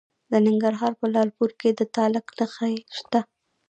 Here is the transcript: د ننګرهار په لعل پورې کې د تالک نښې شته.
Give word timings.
د 0.31 0.33
ننګرهار 0.47 0.93
په 0.99 1.05
لعل 1.13 1.29
پورې 1.37 1.55
کې 1.61 1.69
د 1.79 1.81
تالک 1.95 2.25
نښې 2.37 2.73
شته. 2.97 3.19